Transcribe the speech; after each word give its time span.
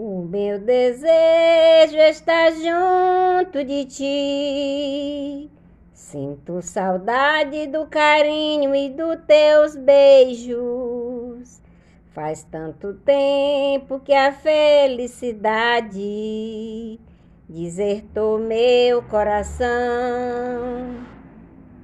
O 0.00 0.22
meu 0.22 0.60
desejo 0.60 1.98
está 2.08 2.52
junto 2.52 3.64
de 3.64 3.84
ti. 3.84 5.50
Sinto 5.92 6.62
saudade 6.62 7.66
do 7.66 7.84
carinho 7.88 8.76
e 8.76 8.90
dos 8.90 9.16
teus 9.26 9.74
beijos. 9.74 11.60
Faz 12.12 12.44
tanto 12.44 12.94
tempo 12.94 13.98
que 13.98 14.14
a 14.14 14.32
felicidade 14.32 17.00
desertou 17.48 18.38
meu 18.38 19.02
coração. 19.02 19.66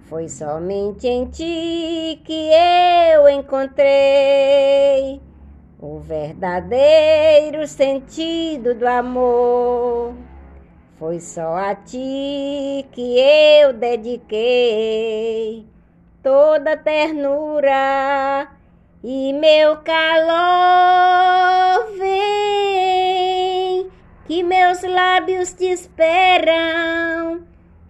Foi 0.04 0.28
somente 0.28 1.08
em 1.08 1.26
ti 1.26 2.22
que 2.24 2.50
eu 3.12 3.28
encontrei 3.28 5.20
o 5.78 5.98
verdadeiro 5.98 7.66
sentido 7.66 8.74
do 8.74 8.86
amor. 8.86 10.14
Foi 10.98 11.20
só 11.20 11.56
a 11.56 11.74
ti 11.74 12.86
que 12.92 13.18
eu 13.18 13.72
dediquei 13.72 15.66
toda 16.22 16.76
ternura 16.76 18.48
e 19.02 19.32
meu 19.34 19.76
calor 19.78 20.24
vem, 21.98 23.90
que 24.26 24.42
meus 24.42 24.82
lábios 24.82 25.52
te 25.52 25.66
esperam 25.66 27.42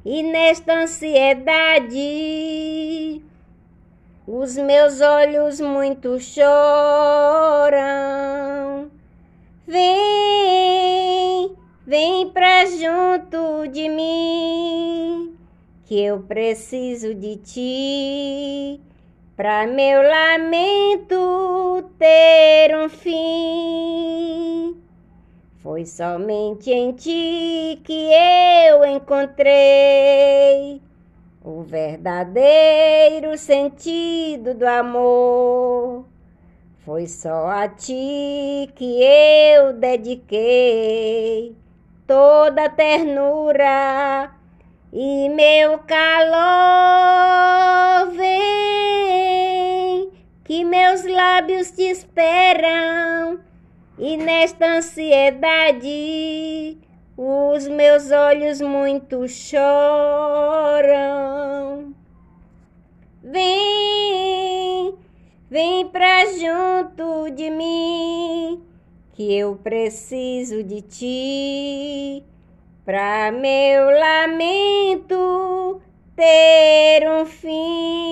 e 0.04 0.22
nesta 0.22 0.80
ansiedade 0.80 2.73
os 4.26 4.56
meus 4.56 5.02
olhos 5.02 5.60
muito 5.60 6.18
choram. 6.18 6.50
Vem, 9.66 11.54
vem 11.86 12.30
pra 12.30 12.64
junto 12.66 13.66
de 13.68 13.88
mim, 13.88 15.36
que 15.84 16.02
eu 16.02 16.20
preciso 16.20 17.14
de 17.14 17.36
ti, 17.36 18.80
pra 19.36 19.66
meu 19.66 20.02
lamento 20.02 21.84
ter 21.98 22.74
um 22.76 22.88
fim. 22.88 24.76
Foi 25.62 25.84
somente 25.86 26.70
em 26.70 26.92
ti 26.92 27.80
que 27.84 28.10
eu 28.70 28.84
encontrei 28.84 30.83
o 31.44 31.62
verdadeiro 31.62 33.36
sentido 33.36 34.54
do 34.54 34.66
amor. 34.66 36.06
Foi 36.78 37.06
só 37.06 37.48
a 37.48 37.68
ti 37.68 38.70
que 38.74 39.02
eu 39.02 39.74
dediquei 39.74 41.54
toda 42.06 42.64
a 42.64 42.70
ternura 42.70 44.30
e 44.90 45.28
meu 45.28 45.80
calor 45.80 48.10
vem, 48.12 50.10
que 50.44 50.64
meus 50.64 51.04
lábios 51.04 51.72
te 51.72 51.82
esperam 51.82 53.38
e 53.98 54.16
nesta 54.16 54.78
ansiedade 54.78 56.78
os 57.16 57.68
meus 57.68 58.10
olhos 58.10 58.60
muito 58.60 59.28
choram. 59.28 60.93
Vem 65.54 65.86
pra 65.86 66.26
junto 66.32 67.30
de 67.30 67.48
mim, 67.48 68.60
que 69.12 69.32
eu 69.38 69.54
preciso 69.54 70.64
de 70.64 70.80
ti, 70.80 72.24
pra 72.84 73.30
meu 73.30 73.88
lamento 73.88 75.80
ter 76.16 77.08
um 77.08 77.24
fim. 77.24 78.03